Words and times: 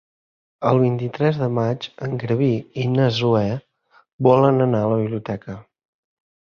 El 0.69 0.79
vint-i-tres 0.83 1.37
de 1.41 1.49
maig 1.57 1.85
en 2.07 2.17
Garbí 2.25 2.49
i 2.85 2.87
na 2.97 3.07
Zoè 3.21 3.47
volen 4.33 4.69
anar 4.69 4.85
a 4.87 4.93
la 4.97 5.03
biblioteca. 5.07 5.63